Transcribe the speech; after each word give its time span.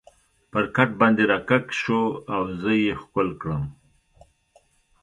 پر 0.51 0.63
کټ 0.75 0.89
باندې 0.99 1.23
را 1.31 1.39
کږ 1.49 1.63
شو 1.81 2.01
او 2.33 2.41
زه 2.61 2.71
یې 2.83 2.93
ښکل 3.01 3.29
کړم. 3.41 3.63